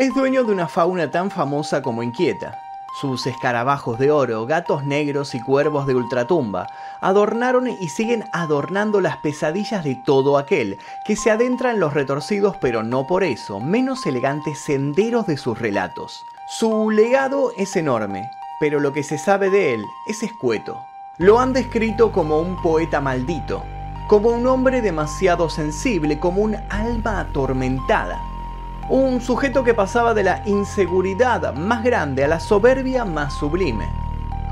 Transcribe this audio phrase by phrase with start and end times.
[0.00, 2.58] Es dueño de una fauna tan famosa como inquieta.
[3.02, 6.68] Sus escarabajos de oro, gatos negros y cuervos de ultratumba
[7.02, 12.56] adornaron y siguen adornando las pesadillas de todo aquel que se adentra en los retorcidos
[12.62, 16.24] pero no por eso menos elegantes senderos de sus relatos.
[16.48, 20.78] Su legado es enorme, pero lo que se sabe de él es escueto.
[21.18, 23.62] Lo han descrito como un poeta maldito,
[24.08, 28.29] como un hombre demasiado sensible, como un alma atormentada.
[28.90, 33.88] Un sujeto que pasaba de la inseguridad más grande a la soberbia más sublime.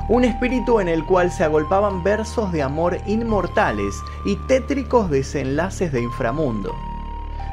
[0.09, 6.03] Un espíritu en el cual se agolpaban versos de amor inmortales y tétricos desenlaces de
[6.03, 6.73] inframundo.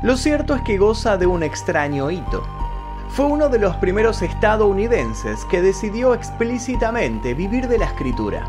[0.03, 2.43] Lo cierto es que goza de un extraño hito.
[3.09, 8.48] Fue uno de los primeros estadounidenses que decidió explícitamente vivir de la escritura.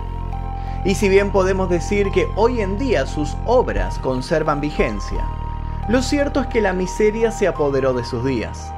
[0.84, 5.26] Y si bien podemos decir que hoy en día sus obras conservan vigencia,
[5.88, 8.72] lo cierto es que la miseria se apoderó de sus días.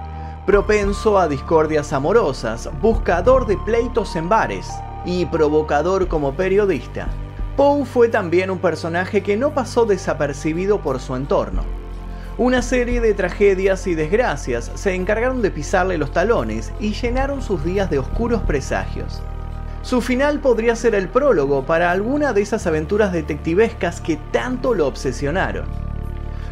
[0.46, 4.69] Propenso a discordias amorosas, buscador de pleitos en bares
[5.05, 7.08] y provocador como periodista,
[7.58, 11.64] Poe fue también un personaje que no pasó desapercibido por su entorno.
[12.36, 17.64] Una serie de tragedias y desgracias se encargaron de pisarle los talones y llenaron sus
[17.64, 19.22] días de oscuros presagios.
[19.83, 24.86] Su final podría ser el prólogo para alguna de esas aventuras detectivescas que tanto lo
[24.86, 25.88] obsesionaron.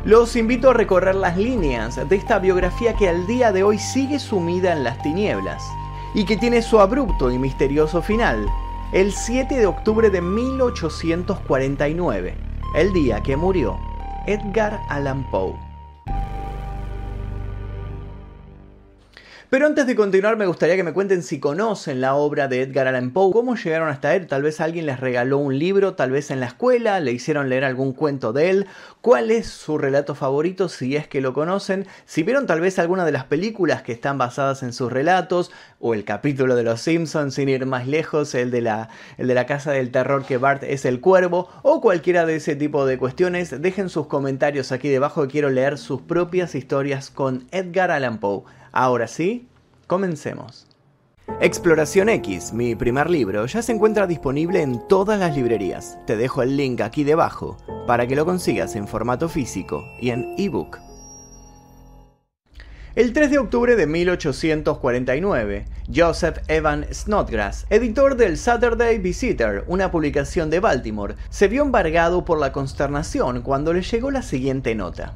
[0.07, 4.21] Los invito a recorrer las líneas de esta biografía que al día de hoy sigue
[4.21, 5.65] sumida en las tinieblas
[6.15, 8.47] y que tiene su abrupto y misterioso final
[8.93, 12.37] el 7 de octubre de 1849,
[12.77, 13.77] el día que murió
[14.29, 15.66] Edgar Allan Poe.
[19.49, 22.89] Pero antes de continuar me gustaría que me cuenten si conocen la obra de Edgar
[22.89, 26.33] Allan Poe, cómo llegaron hasta él, tal vez alguien les regaló un libro, tal vez
[26.33, 28.67] en la escuela, le hicieron leer algún cuento de él,
[29.03, 33.05] cuál es su relato favorito si es que lo conocen, si vieron tal vez alguna
[33.05, 37.35] de las películas que están basadas en sus relatos, o el capítulo de Los Simpsons
[37.35, 40.65] sin ir más lejos, el de la, el de la casa del terror que Bart
[40.65, 45.23] es el cuervo, o cualquiera de ese tipo de cuestiones, dejen sus comentarios aquí debajo
[45.23, 48.43] que quiero leer sus propias historias con Edgar Allan Poe.
[48.79, 49.49] Ahora sí,
[49.87, 50.67] comencemos.
[51.41, 55.97] Exploración X, mi primer libro, ya se encuentra disponible en todas las librerías.
[56.07, 60.35] Te dejo el link aquí debajo para que lo consigas en formato físico y en
[60.37, 60.79] ebook.
[62.95, 70.51] El 3 de octubre de 1849, Joseph Evan Snodgrass, editor del Saturday Visitor, una publicación
[70.51, 75.15] de Baltimore, se vio embargado por la consternación cuando le llegó la siguiente nota.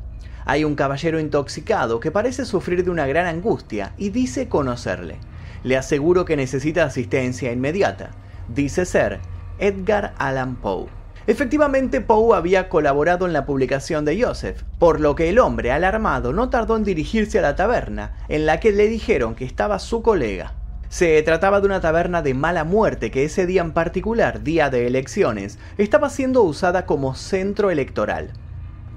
[0.51, 5.19] Hay un caballero intoxicado que parece sufrir de una gran angustia y dice conocerle.
[5.63, 8.11] Le aseguro que necesita asistencia inmediata.
[8.49, 9.21] Dice ser
[9.61, 10.89] Edgar Allan Poe.
[11.29, 16.33] Efectivamente, Poe había colaborado en la publicación de Joseph, por lo que el hombre, alarmado,
[16.33, 20.03] no tardó en dirigirse a la taberna, en la que le dijeron que estaba su
[20.03, 20.55] colega.
[20.89, 24.89] Se trataba de una taberna de mala muerte que ese día en particular, día de
[24.89, 28.33] elecciones, estaba siendo usada como centro electoral.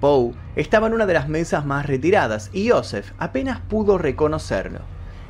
[0.04, 4.82] Poe estaba en una de las mesas más retiradas y Joseph apenas pudo reconocerlo.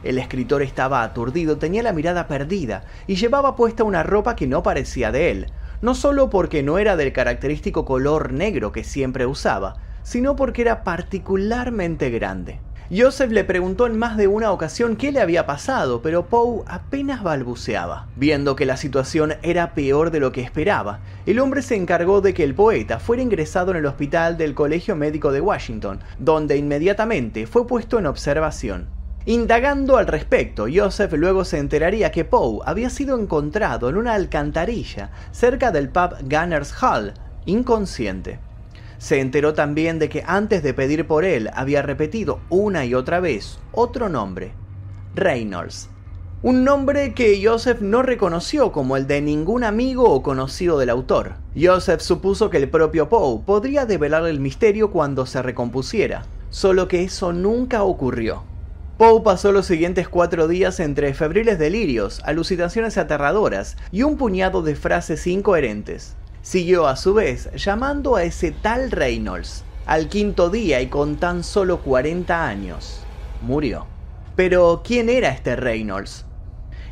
[0.01, 4.63] El escritor estaba aturdido, tenía la mirada perdida y llevaba puesta una ropa que no
[4.63, 5.51] parecía de él,
[5.83, 10.83] no solo porque no era del característico color negro que siempre usaba, sino porque era
[10.83, 12.59] particularmente grande.
[12.95, 17.23] Joseph le preguntó en más de una ocasión qué le había pasado, pero Poe apenas
[17.23, 18.07] balbuceaba.
[18.15, 22.35] Viendo que la situación era peor de lo que esperaba, el hombre se encargó de
[22.35, 27.47] que el poeta fuera ingresado en el hospital del Colegio Médico de Washington, donde inmediatamente
[27.47, 28.89] fue puesto en observación.
[29.25, 35.09] Indagando al respecto, Joseph luego se enteraría que Poe había sido encontrado en una alcantarilla
[35.31, 37.15] cerca del pub Gunners Hall,
[37.47, 38.37] inconsciente.
[39.03, 43.19] Se enteró también de que antes de pedir por él había repetido una y otra
[43.19, 44.53] vez otro nombre,
[45.13, 45.89] Reynolds.
[46.41, 51.33] Un nombre que Joseph no reconoció como el de ningún amigo o conocido del autor.
[51.53, 57.03] Joseph supuso que el propio Poe podría develar el misterio cuando se recompusiera, solo que
[57.03, 58.43] eso nunca ocurrió.
[58.97, 64.75] Poe pasó los siguientes cuatro días entre febriles delirios, alucinaciones aterradoras y un puñado de
[64.75, 66.15] frases incoherentes.
[66.43, 69.63] Siguió a su vez llamando a ese tal Reynolds.
[69.85, 72.99] Al quinto día y con tan solo 40 años,
[73.41, 73.87] murió.
[74.35, 76.25] Pero, ¿quién era este Reynolds?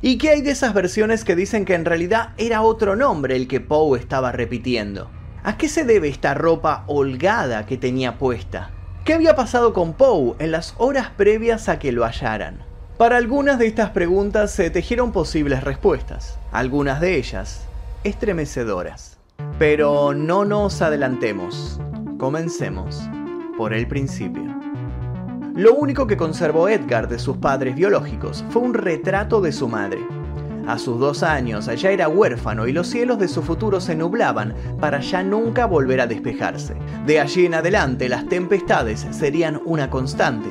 [0.02, 3.50] ¿Y qué hay de esas versiones que dicen que en realidad era otro nombre el
[3.50, 5.12] que Poe estaba repitiendo?
[5.44, 8.72] ¿A qué se debe esta ropa holgada que tenía puesta?
[9.04, 12.64] ¿Qué había pasado con Poe en las horas previas a que lo hallaran?
[12.98, 17.66] Para algunas de estas preguntas se tejieron posibles respuestas, algunas de ellas
[18.06, 19.21] estremecedoras.
[19.62, 21.80] Pero no nos adelantemos.
[22.18, 23.00] Comencemos
[23.60, 24.42] por el principio.
[25.54, 30.00] Lo único que conservó Edgar de sus padres biológicos fue un retrato de su madre.
[30.66, 34.56] A sus dos años ya era huérfano y los cielos de su futuro se nublaban
[34.80, 36.74] para ya nunca volver a despejarse.
[37.06, 40.50] De allí en adelante las tempestades serían una constante.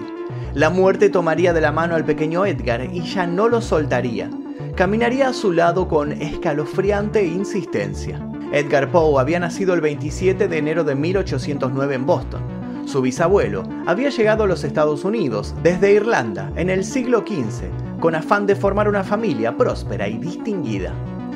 [0.55, 4.31] La muerte tomaría de la mano al pequeño Edgar y ya no lo soltaría.
[4.77, 8.30] Caminaría a su lado con escalofriante insistencia.
[8.53, 12.61] Edgar Poe había nacido el 27 de enero de 1809 en Boston
[12.91, 18.17] su bisabuelo había llegado a los Estados Unidos desde Irlanda en el siglo XV, con
[18.17, 20.93] afán de formar una familia próspera y distinguida.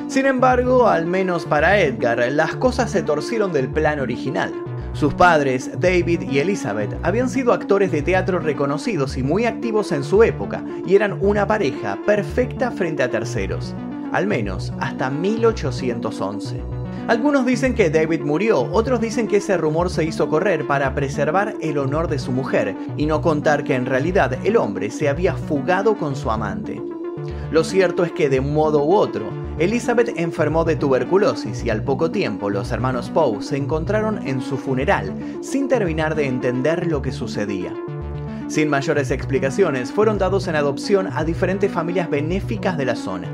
[0.07, 4.51] Sin embargo, al menos para Edgar, las cosas se torcieron del plan original.
[4.91, 10.03] Sus padres, David y Elizabeth, habían sido actores de teatro reconocidos y muy activos en
[10.03, 13.73] su época, y eran una pareja perfecta frente a terceros,
[14.11, 16.74] al menos hasta 1811.
[17.07, 21.55] Algunos dicen que David murió, otros dicen que ese rumor se hizo correr para preservar
[21.61, 25.35] el honor de su mujer y no contar que en realidad el hombre se había
[25.35, 26.81] fugado con su amante.
[27.51, 31.83] Lo cierto es que de un modo u otro, Elizabeth enfermó de tuberculosis y al
[31.83, 37.01] poco tiempo los hermanos Poe se encontraron en su funeral sin terminar de entender lo
[37.01, 37.73] que sucedía.
[38.47, 43.29] Sin mayores explicaciones, fueron dados en adopción a diferentes familias benéficas de la zona.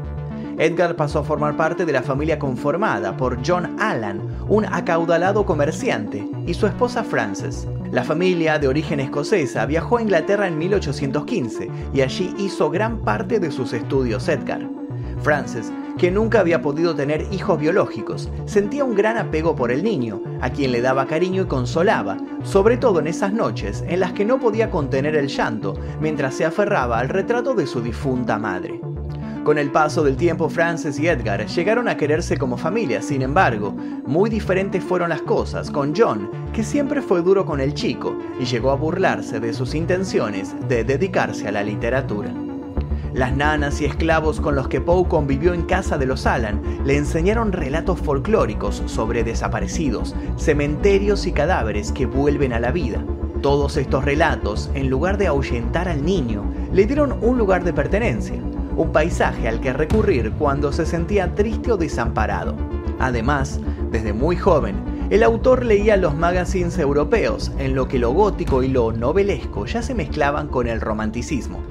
[0.58, 6.28] Edgar pasó a formar parte de la familia conformada por John Allan, un acaudalado comerciante,
[6.46, 7.68] y su esposa Frances.
[7.92, 13.40] La familia, de origen escocesa, viajó a Inglaterra en 1815 y allí hizo gran parte
[13.40, 14.62] de sus estudios Edgar.
[15.22, 20.22] Frances, que nunca había podido tener hijos biológicos, sentía un gran apego por el niño,
[20.42, 24.26] a quien le daba cariño y consolaba, sobre todo en esas noches en las que
[24.26, 28.80] no podía contener el llanto mientras se aferraba al retrato de su difunta madre.
[29.44, 33.72] Con el paso del tiempo, Frances y Edgar llegaron a quererse como familia, sin embargo,
[34.06, 38.46] muy diferentes fueron las cosas con John, que siempre fue duro con el chico y
[38.46, 42.32] llegó a burlarse de sus intenciones de dedicarse a la literatura.
[43.16, 46.96] Las nanas y esclavos con los que Poe convivió en casa de los Allan le
[46.96, 53.04] enseñaron relatos folclóricos sobre desaparecidos, cementerios y cadáveres que vuelven a la vida.
[53.42, 58.40] Todos estos relatos, en lugar de ahuyentar al niño, le dieron un lugar de pertenencia
[58.82, 62.56] un paisaje al que recurrir cuando se sentía triste o desamparado.
[63.00, 63.60] Además,
[63.92, 64.76] desde muy joven,
[65.12, 69.84] el autor leía los magazines europeos, en lo que lo gótico y lo novelesco ya
[69.84, 71.62] se mezclaban con el romanticismo.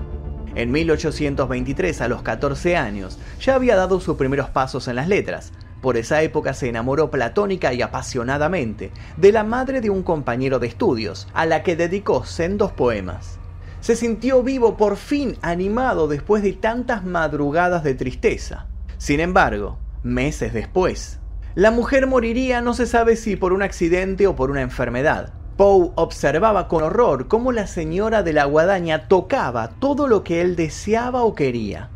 [0.54, 5.52] En 1823, a los 14 años, ya había dado sus primeros pasos en las letras.
[5.80, 10.68] Por esa época se enamoró platónica y apasionadamente de la madre de un compañero de
[10.68, 13.39] estudios, a la que dedicó sendos poemas
[13.80, 18.66] se sintió vivo por fin animado después de tantas madrugadas de tristeza.
[18.98, 21.18] Sin embargo, meses después,
[21.54, 25.32] la mujer moriría no se sabe si por un accidente o por una enfermedad.
[25.56, 30.56] Poe observaba con horror cómo la señora de la guadaña tocaba todo lo que él
[30.56, 31.90] deseaba o quería.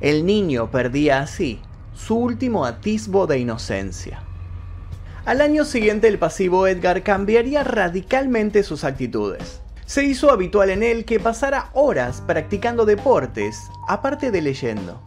[0.00, 1.60] El niño perdía así
[1.94, 4.22] su último atisbo de inocencia.
[5.24, 9.62] Al año siguiente el pasivo Edgar cambiaría radicalmente sus actitudes.
[9.86, 15.00] Se hizo habitual en él que pasara horas practicando deportes, aparte de leyendo.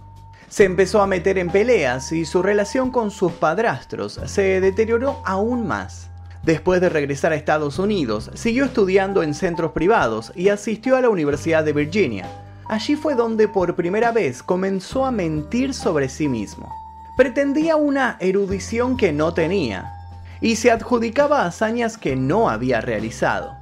[0.49, 5.67] Se empezó a meter en peleas y su relación con sus padrastros se deterioró aún
[5.67, 6.09] más.
[6.43, 11.09] Después de regresar a Estados Unidos, siguió estudiando en centros privados y asistió a la
[11.09, 12.29] Universidad de Virginia.
[12.67, 16.71] Allí fue donde por primera vez comenzó a mentir sobre sí mismo.
[17.17, 19.91] Pretendía una erudición que no tenía
[20.39, 23.54] y se adjudicaba hazañas que no había realizado.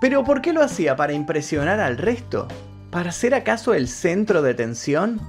[0.00, 0.94] Pero ¿por qué lo hacía?
[0.94, 2.46] ¿Para impresionar al resto?
[2.90, 5.20] ¿Para ser acaso el centro de atención?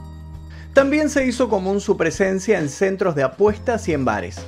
[0.73, 4.39] También se hizo común su presencia en centros de apuestas y en bares.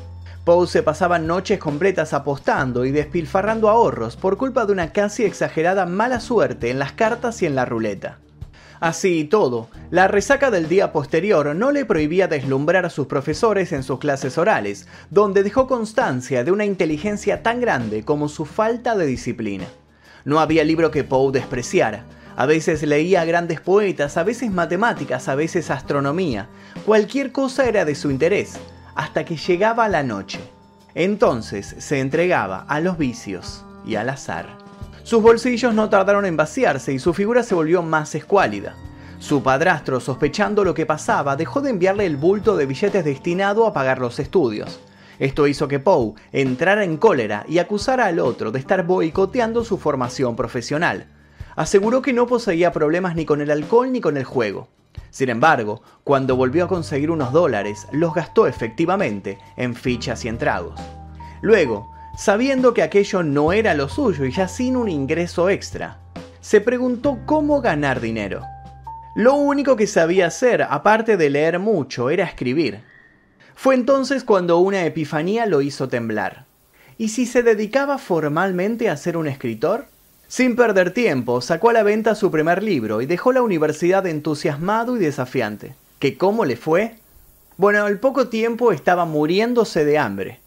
[0.46, 5.88] Poe se pasaba noches completas apostando y despilfarrando ahorros por culpa de una casi exagerada
[5.88, 8.20] mala suerte en las cartas y en la ruleta.
[8.80, 13.72] Así y todo, la resaca del día posterior no le prohibía deslumbrar a sus profesores
[13.72, 18.96] en sus clases orales, donde dejó constancia de una inteligencia tan grande como su falta
[18.96, 19.66] de disciplina.
[20.26, 22.06] No había libro que Poe despreciara.
[22.36, 26.48] A veces leía grandes poetas, a veces matemáticas, a veces astronomía.
[26.86, 28.54] Cualquier cosa era de su interés,
[28.96, 30.40] hasta que llegaba la noche.
[30.96, 34.48] Entonces se entregaba a los vicios y al azar.
[35.04, 38.76] Sus bolsillos no tardaron en vaciarse y su figura se volvió más escuálida.
[39.20, 43.74] Su padrastro, sospechando lo que pasaba, dejó de enviarle el bulto de billetes destinado a
[43.74, 44.80] pagar los estudios.
[45.22, 49.78] Esto hizo que Poe entrara en cólera y acusara al otro de estar boicoteando su
[49.78, 51.06] formación profesional.
[51.56, 54.68] Aseguró que no poseía problemas ni con el alcohol ni con el juego.
[55.12, 60.40] Sin embargo, cuando volvió a conseguir unos dólares, los gastó efectivamente en fichas y en
[60.40, 60.82] tragos.
[61.44, 66.00] Luego, sabiendo que aquello no era lo suyo y ya sin un ingreso extra,
[66.40, 68.42] se preguntó cómo ganar dinero.
[69.14, 72.90] Lo único que sabía hacer, aparte de leer mucho, era escribir.
[73.62, 76.46] Fue entonces cuando una epifanía lo hizo temblar.
[76.98, 79.86] ¿Y si se dedicaba formalmente a ser un escritor?
[80.28, 84.98] Sin perder tiempo, sacó a la venta su primer libro y dejó la universidad entusiasmado
[84.98, 85.76] y desafiante.
[86.00, 86.96] ¿Que cómo le fue?
[87.56, 90.40] Bueno, al poco tiempo estaba muriéndose de hambre.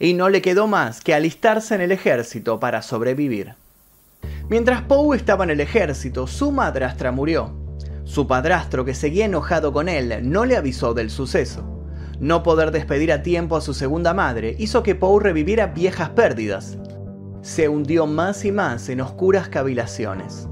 [0.00, 3.54] Y no le quedó más que alistarse en el ejército para sobrevivir.
[4.48, 7.52] Mientras Poe estaba en el ejército, su madrastra murió.
[8.02, 11.77] Su padrastro, que seguía enojado con él, no le avisó del suceso.
[12.20, 16.78] No poder despedir a tiempo a su segunda madre hizo que Poe reviviera viejas pérdidas.
[17.42, 20.48] Se hundió más y más en oscuras cavilaciones.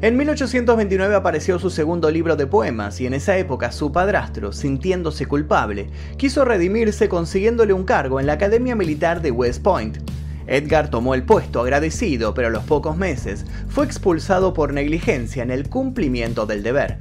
[0.00, 5.26] En 1829 apareció su segundo libro de poemas y en esa época su padrastro, sintiéndose
[5.26, 9.98] culpable, quiso redimirse consiguiéndole un cargo en la Academia Militar de West Point,
[10.46, 15.50] Edgar tomó el puesto agradecido, pero a los pocos meses fue expulsado por negligencia en
[15.50, 16.98] el cumplimiento del deber.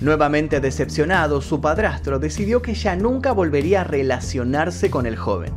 [0.00, 5.52] Nuevamente decepcionado, su padrastro decidió que ya nunca volvería a relacionarse con el joven.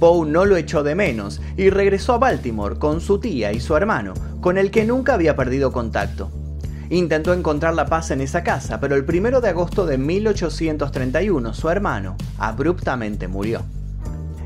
[0.00, 3.76] Poe no lo echó de menos y regresó a Baltimore con su tía y su
[3.76, 6.30] hermano, con el que nunca había perdido contacto.
[6.90, 11.68] Intentó encontrar la paz en esa casa, pero el 1 de agosto de 1831 su
[11.68, 13.62] hermano abruptamente murió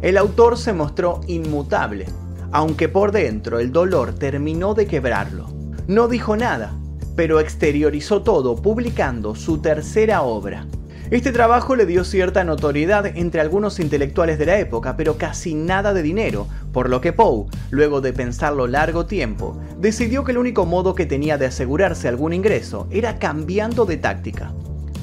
[0.02, 2.06] el autor se mostró inmutable,
[2.50, 5.46] aunque por dentro el dolor terminó de quebrarlo.
[5.86, 6.74] No dijo nada,
[7.16, 10.66] pero exteriorizó todo publicando su tercera obra.
[11.10, 15.92] Este trabajo le dio cierta notoriedad entre algunos intelectuales de la época, pero casi nada
[15.92, 20.64] de dinero, por lo que Poe, luego de pensarlo largo tiempo, decidió que el único
[20.64, 24.52] modo que tenía de asegurarse algún ingreso era cambiando de táctica.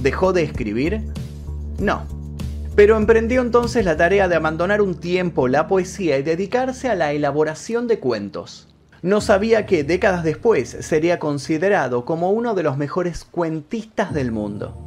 [0.01, 1.04] ¿Dejó de escribir?
[1.78, 2.08] No,
[2.80, 7.12] pero emprendió entonces la tarea de abandonar un tiempo la poesía y dedicarse a la
[7.12, 8.69] elaboración de cuentos.
[9.01, 14.77] No sabía que décadas después sería considerado como uno de los mejores cuentistas del mundo.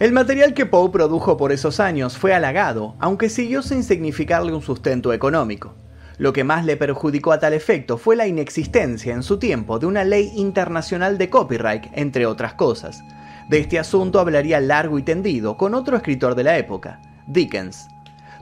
[0.00, 4.62] El material que Poe produjo por esos años fue halagado, aunque siguió sin significarle un
[4.62, 5.74] sustento económico.
[6.18, 9.86] Lo que más le perjudicó a tal efecto fue la inexistencia en su tiempo de
[9.86, 13.04] una ley internacional de copyright, entre otras cosas.
[13.48, 17.88] De este asunto hablaría largo y tendido con otro escritor de la época, Dickens.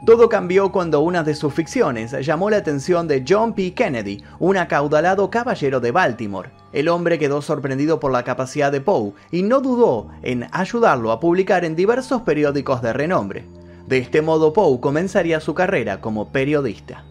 [0.04, 3.72] Todo cambió cuando una de sus ficciones llamó la atención de John P.
[3.72, 6.50] Kennedy, un acaudalado caballero de Baltimore.
[6.72, 11.20] El hombre quedó sorprendido por la capacidad de Poe y no dudó en ayudarlo a
[11.20, 13.44] publicar en diversos periódicos de renombre.
[13.86, 17.04] De este modo Poe comenzaría su carrera como periodista.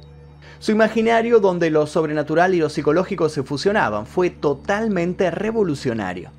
[0.60, 6.32] Su imaginario, donde lo sobrenatural y lo psicológico se fusionaban, fue totalmente revolucionario.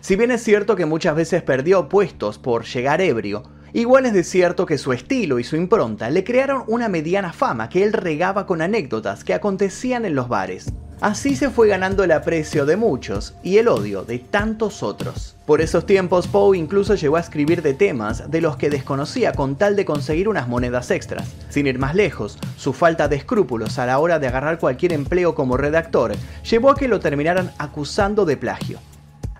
[0.00, 4.24] Si bien es cierto que muchas veces perdió puestos por llegar ebrio, Igual es de
[4.24, 8.46] cierto que su estilo y su impronta le crearon una mediana fama que él regaba
[8.46, 10.72] con anécdotas que acontecían en los bares.
[11.00, 15.36] Así se fue ganando el aprecio de muchos y el odio de tantos otros.
[15.46, 19.54] Por esos tiempos Poe incluso llegó a escribir de temas de los que desconocía con
[19.54, 21.28] tal de conseguir unas monedas extras.
[21.50, 25.36] Sin ir más lejos, su falta de escrúpulos a la hora de agarrar cualquier empleo
[25.36, 28.80] como redactor llevó a que lo terminaran acusando de plagio.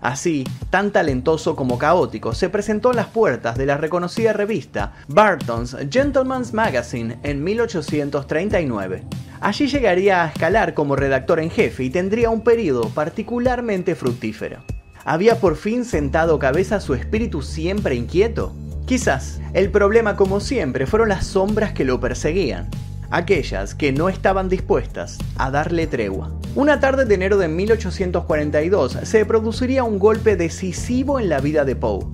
[0.01, 5.75] Así, tan talentoso como caótico, se presentó a las puertas de la reconocida revista Barton's
[5.89, 9.03] Gentleman's Magazine en 1839.
[9.41, 14.59] Allí llegaría a escalar como redactor en jefe y tendría un periodo particularmente fructífero.
[15.05, 18.53] ¿Había por fin sentado cabeza su espíritu siempre inquieto?
[18.85, 22.69] Quizás, el problema como siempre fueron las sombras que lo perseguían
[23.11, 26.31] aquellas que no estaban dispuestas a darle tregua.
[26.55, 31.75] Una tarde de enero de 1842 se produciría un golpe decisivo en la vida de
[31.75, 32.05] Poe,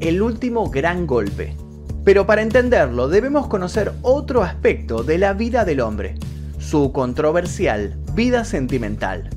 [0.00, 1.54] el último gran golpe.
[2.04, 6.16] Pero para entenderlo debemos conocer otro aspecto de la vida del hombre,
[6.58, 9.30] su controversial vida sentimental.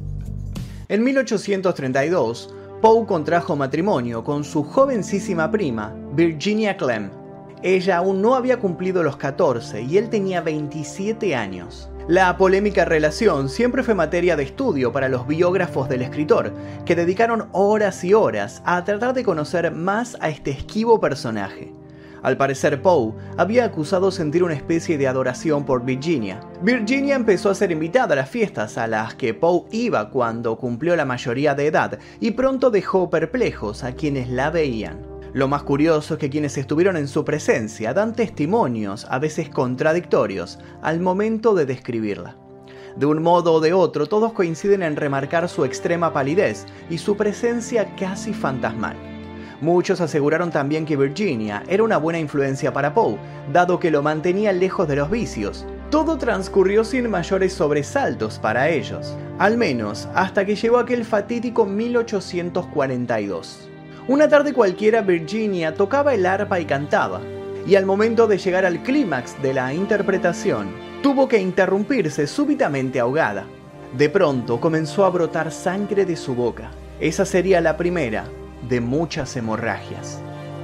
[0.88, 7.10] En 1832, Poe contrajo matrimonio con su jovencísima prima, Virginia Clem,
[7.64, 11.90] ella aún no había cumplido los 14 y él tenía 27 años.
[12.10, 16.54] La polémica relación siempre fue materia de estudio para los biógrafos del escritor,
[16.86, 21.72] que dedicaron horas y horas a tratar de conocer más a este esquivo personaje.
[22.22, 26.42] Al parecer Poe había acusado sentir una especie de adoración por Virginia.
[26.62, 30.98] Virginia empezó a ser invitada a las fiestas a las que Poe iba cuando cumplió
[30.98, 35.13] la mayoría de edad y pronto dejó perplejos a quienes la veían.
[35.34, 40.60] Lo más curioso es que quienes estuvieron en su presencia dan testimonios, a veces contradictorios,
[40.84, 42.36] al momento de describirla.
[42.96, 47.18] De un modo o de otro, todos coinciden en remarcar su extrema palidez y su
[47.18, 48.96] presencia casi fantasmal.
[49.60, 53.18] Muchos aseguraron también que Virginia era una buena influencia para Poe,
[53.52, 55.66] dado que lo mantenía lejos de los vicios.
[55.90, 59.18] Todo transcurrió sin mayores sobresaltos para ellos.
[59.40, 63.72] Al menos hasta que llegó aquel fatídico 1842.
[64.06, 67.22] Una tarde cualquiera Virginia tocaba el arpa y cantaba,
[67.66, 70.68] y al momento de llegar al clímax de la interpretación,
[71.02, 73.46] tuvo que interrumpirse súbitamente ahogada.
[73.98, 76.72] De pronto comenzó a brotar sangre de su boca.
[77.00, 78.26] Esa sería la primera
[78.68, 80.20] de muchas hemorragias.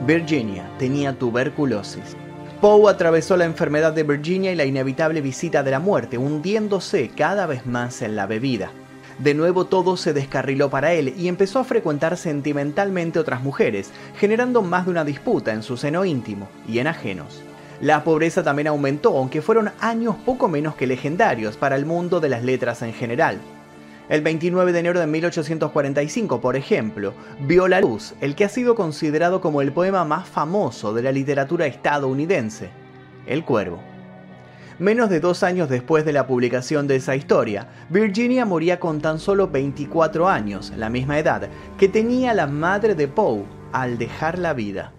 [0.06, 2.18] Virginia tenía tuberculosis.
[2.60, 7.46] Poe atravesó la enfermedad de Virginia y la inevitable visita de la muerte, hundiéndose cada
[7.46, 8.72] vez más en la bebida.
[9.20, 14.62] De nuevo todo se descarriló para él y empezó a frecuentar sentimentalmente otras mujeres, generando
[14.62, 17.44] más de una disputa en su seno íntimo y en ajenos.
[17.82, 22.30] La pobreza también aumentó, aunque fueron años poco menos que legendarios para el mundo de
[22.30, 23.40] las letras en general.
[24.08, 28.74] El 29 de enero de 1845, por ejemplo, vio la luz el que ha sido
[28.74, 32.70] considerado como el poema más famoso de la literatura estadounidense,
[33.28, 33.89] El Cuervo.
[34.80, 39.20] Menos de dos años después de la publicación de esa historia, Virginia moría con tan
[39.20, 43.44] solo 24 años, la misma edad que tenía la madre de Poe
[43.74, 44.94] al dejar la vida.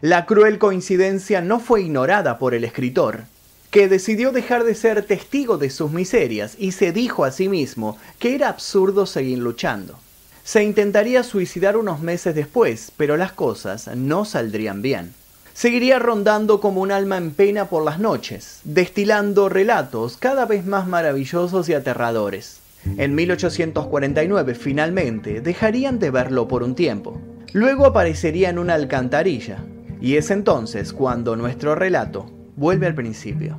[0.00, 3.24] La cruel coincidencia no fue ignorada por el escritor,
[3.70, 7.98] que decidió dejar de ser testigo de sus miserias y se dijo a sí mismo
[8.18, 9.98] que era absurdo seguir luchando.
[10.42, 15.12] Se intentaría suicidar unos meses después, pero las cosas no saldrían bien.
[15.56, 20.86] Seguiría rondando como un alma en pena por las noches, destilando relatos cada vez más
[20.86, 22.60] maravillosos y aterradores.
[22.98, 27.18] En 1849 finalmente dejarían de verlo por un tiempo.
[27.54, 29.64] Luego aparecería en una alcantarilla,
[29.98, 33.56] y es entonces cuando nuestro relato vuelve al principio.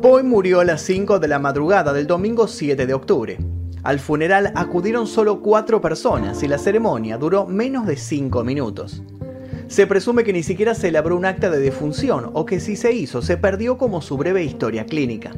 [0.00, 3.38] Poe murió a las 5 de la madrugada del domingo 7 de octubre.
[3.82, 9.02] Al funeral acudieron solo cuatro personas y la ceremonia duró menos de 5 minutos.
[9.72, 12.92] Se presume que ni siquiera se elaboró un acta de defunción o que si se
[12.92, 15.30] hizo se perdió como su breve historia clínica.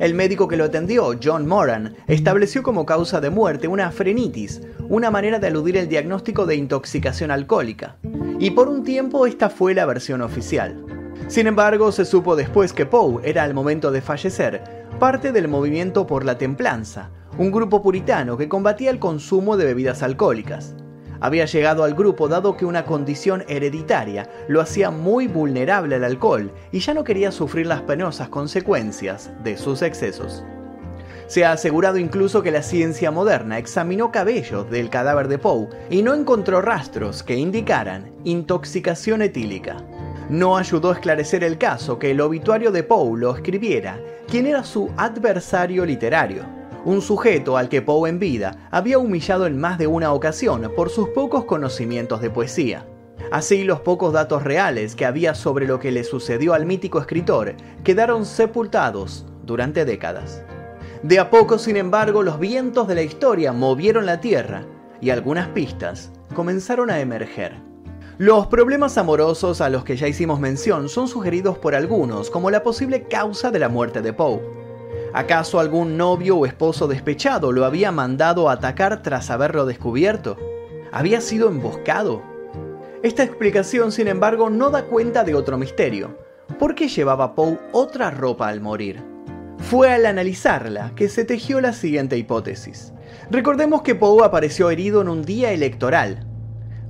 [0.00, 5.10] El médico que lo atendió, John Moran, estableció como causa de muerte una frenitis, una
[5.10, 7.96] manera de aludir el diagnóstico de intoxicación alcohólica.
[8.38, 10.82] Y por un tiempo esta fue la versión oficial.
[11.26, 14.62] Sin embargo, se supo después que Poe era al momento de fallecer
[14.98, 20.02] parte del movimiento por la templanza, un grupo puritano que combatía el consumo de bebidas
[20.02, 20.74] alcohólicas.
[21.20, 26.52] Había llegado al grupo dado que una condición hereditaria lo hacía muy vulnerable al alcohol
[26.70, 30.44] y ya no quería sufrir las penosas consecuencias de sus excesos.
[31.26, 36.02] Se ha asegurado incluso que la ciencia moderna examinó cabellos del cadáver de Poe y
[36.02, 39.76] no encontró rastros que indicaran intoxicación etílica.
[40.30, 44.62] No ayudó a esclarecer el caso que el obituario de Poe lo escribiera quien era
[44.62, 46.44] su adversario literario,
[46.88, 50.88] un sujeto al que Poe en vida había humillado en más de una ocasión por
[50.88, 52.86] sus pocos conocimientos de poesía.
[53.30, 57.54] Así los pocos datos reales que había sobre lo que le sucedió al mítico escritor
[57.84, 60.42] quedaron sepultados durante décadas.
[61.02, 64.64] De a poco, sin embargo, los vientos de la historia movieron la tierra
[65.02, 67.60] y algunas pistas comenzaron a emerger.
[68.16, 72.62] Los problemas amorosos a los que ya hicimos mención son sugeridos por algunos como la
[72.62, 74.67] posible causa de la muerte de Poe.
[75.18, 80.36] ¿Acaso algún novio o esposo despechado lo había mandado a atacar tras haberlo descubierto?
[80.92, 82.22] ¿Había sido emboscado?
[83.02, 86.16] Esta explicación, sin embargo, no da cuenta de otro misterio.
[86.60, 89.02] ¿Por qué llevaba Poe otra ropa al morir?
[89.58, 92.92] Fue al analizarla que se tejió la siguiente hipótesis.
[93.28, 96.27] Recordemos que Poe apareció herido en un día electoral,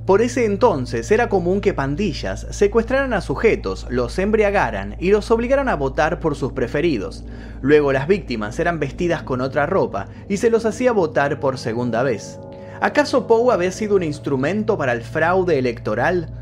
[0.09, 5.69] por ese entonces era común que pandillas secuestraran a sujetos, los embriagaran y los obligaran
[5.69, 7.27] a votar por sus preferidos.
[7.61, 12.03] Luego las víctimas eran vestidas con otra ropa y se los hacía votar por segunda
[12.03, 12.41] vez.
[12.81, 16.33] ¿Acaso Poe había sido un instrumento para el fraude electoral?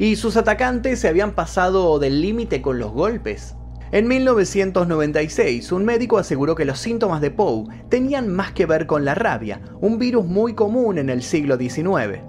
[0.00, 3.54] ¿Y sus atacantes se habían pasado del límite con los golpes?
[3.92, 9.04] En 1996, un médico aseguró que los síntomas de Poe tenían más que ver con
[9.04, 12.25] la rabia, un virus muy común en el siglo XIX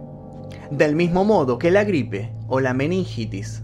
[0.71, 3.63] del mismo modo que la gripe o la meningitis.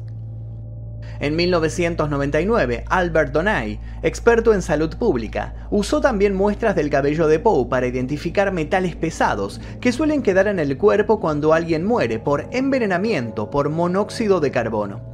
[1.20, 7.70] En 1999, Albert Donay, experto en salud pública, usó también muestras del cabello de Poe
[7.70, 13.50] para identificar metales pesados que suelen quedar en el cuerpo cuando alguien muere por envenenamiento
[13.50, 15.14] por monóxido de carbono.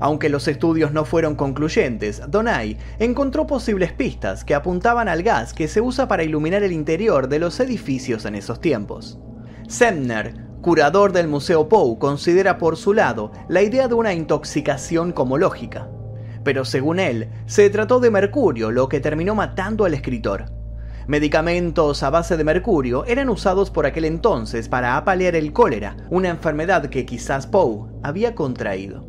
[0.00, 5.66] Aunque los estudios no fueron concluyentes, Donay encontró posibles pistas que apuntaban al gas que
[5.66, 9.18] se usa para iluminar el interior de los edificios en esos tiempos.
[9.66, 15.38] Semner curador del Museo Poe, considera por su lado la idea de una intoxicación como
[15.38, 15.88] lógica.
[16.44, 20.46] Pero según él, se trató de mercurio lo que terminó matando al escritor.
[21.06, 26.28] Medicamentos a base de mercurio eran usados por aquel entonces para apalear el cólera, una
[26.28, 29.06] enfermedad que quizás Poe había contraído.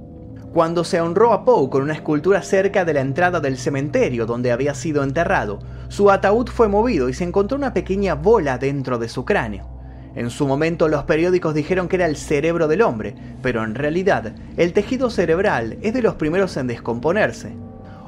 [0.54, 4.52] cuando se honró a Poe con una escultura cerca de la entrada del cementerio donde
[4.52, 5.60] había sido enterrado,
[5.90, 9.79] su ataúd fue movido y se encontró una pequeña bola dentro de su cráneo.
[10.16, 14.34] En su momento los periódicos dijeron que era el cerebro del hombre, pero en realidad
[14.58, 17.54] el tejido cerebral es de los primeros en descomponerse.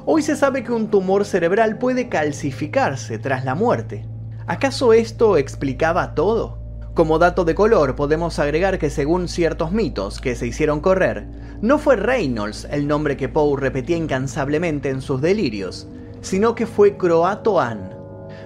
[0.04, 4.04] Hoy se sabe que un tumor cerebral puede calcificarse tras la muerte.
[4.46, 6.58] ¿Acaso esto explicaba todo?
[6.94, 11.26] Como dato de color, podemos agregar que según ciertos mitos que se hicieron correr,
[11.62, 15.86] no fue Reynolds el nombre que Poe repetía incansablemente en sus delirios,
[16.20, 17.91] sino que fue Croatoan.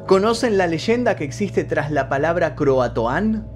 [0.07, 3.49] ¿Conocen la leyenda que existe tras la palabra Croatoan?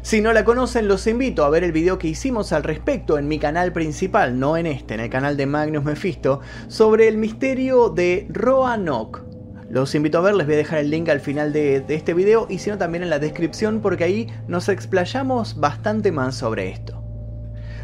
[0.00, 3.28] Si no la conocen, los invito a ver el video que hicimos al respecto en
[3.28, 7.90] mi canal principal, no en este, en el canal de Magnus Mephisto, sobre el misterio
[7.90, 9.28] de Roanoke
[9.70, 12.46] los invito a ver, les voy a dejar el link al final de, este video
[12.48, 17.02] y si no también en la descripción porque ahí nos explayamos bastante más sobre esto.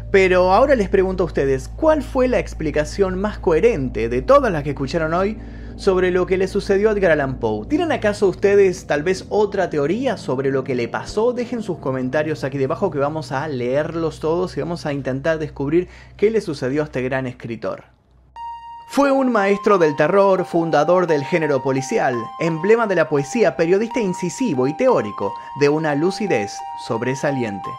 [0.09, 4.63] Pero ahora les pregunto a ustedes, ¿cuál fue la explicación más coherente de todas las
[4.63, 5.37] que escucharon hoy
[5.75, 7.67] sobre lo que le sucedió a Edgar Allan Poe?
[7.67, 11.33] ¿Tienen acaso ustedes tal vez otra teoría sobre lo que le pasó?
[11.33, 15.87] Dejen sus comentarios aquí debajo que vamos a leerlos todos y vamos a intentar descubrir
[16.17, 17.83] qué le sucedió a este gran escritor.
[18.87, 24.67] Fue un maestro del terror, fundador del género policial, emblema de la poesía, periodista incisivo
[24.67, 26.53] y teórico, de una lucidez
[26.87, 27.69] sobresaliente.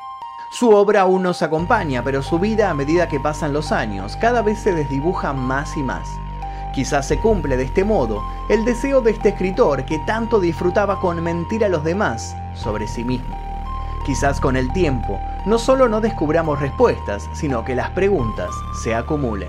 [0.50, 4.42] Su obra aún nos acompaña, pero su vida a medida que pasan los años cada
[4.42, 6.06] vez se desdibuja más y más.
[6.76, 11.22] Quizás se cumple de este modo el deseo de este escritor que tanto disfrutaba con
[11.22, 13.34] mentir a los demás sobre sí mismo.
[14.04, 18.50] Quizás con el tiempo no solo no descubramos respuestas, sino que las preguntas
[18.84, 19.48] se acumulen.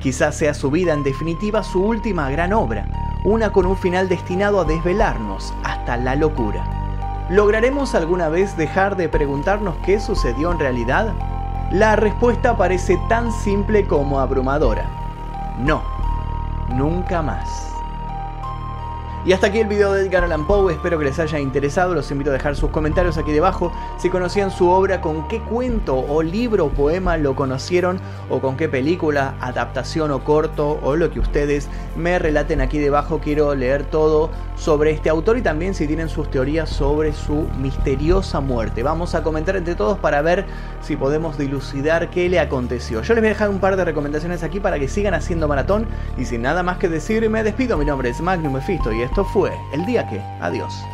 [0.00, 2.86] Quizás sea su vida en definitiva su última gran obra,
[3.26, 6.64] una con un final destinado a desvelarnos hasta la locura.
[7.28, 11.12] ¿Lograremos alguna vez dejar de preguntarnos qué sucedió en realidad?
[11.70, 15.02] La respuesta parece tan simple como abrumadora.
[15.58, 15.82] No,
[16.72, 17.71] nunca más.
[19.24, 22.10] Y hasta aquí el video de Edgar Allan Poe, espero que les haya interesado, los
[22.10, 23.72] invito a dejar sus comentarios aquí debajo.
[23.96, 28.56] Si conocían su obra, con qué cuento o libro o poema lo conocieron o con
[28.56, 33.84] qué película, adaptación o corto o lo que ustedes me relaten aquí debajo, quiero leer
[33.84, 38.82] todo sobre este autor y también si tienen sus teorías sobre su misteriosa muerte.
[38.82, 40.46] Vamos a comentar entre todos para ver
[40.82, 43.02] si podemos dilucidar qué le aconteció.
[43.02, 45.86] Yo les voy a dejar un par de recomendaciones aquí para que sigan haciendo maratón.
[46.18, 49.26] Y sin nada más que decir me despido, mi nombre es Magnum Mephisto y esto
[49.26, 50.22] fue El Día que.
[50.40, 50.86] Adiós.